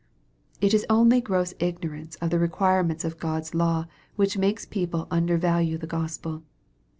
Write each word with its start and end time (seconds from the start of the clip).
It 0.61 0.73
is 0.73 0.83
only 0.89 1.21
gross 1.21 1.53
ignorance 1.59 2.15
of 2.15 2.31
the 2.31 2.39
requirements 2.39 3.05
of 3.05 3.19
God's 3.19 3.53
law 3.53 3.85
which 4.15 4.35
makes 4.35 4.65
people 4.65 5.05
undervalue 5.11 5.77
the 5.77 5.85
Gospel. 5.85 6.41